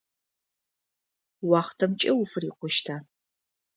[1.49, 2.95] Уахътэмкӏэ уфырикъущта?